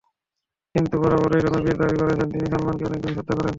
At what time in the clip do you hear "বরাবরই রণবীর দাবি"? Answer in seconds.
1.01-1.95